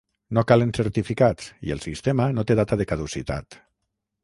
No 0.35 0.43
calen 0.51 0.71
certificats 0.77 1.51
i 1.69 1.75
el 1.77 1.85
sistema 1.85 2.27
no 2.39 2.47
té 2.53 2.59
data 2.63 2.81
de 2.83 2.91
caducitat. 2.95 3.63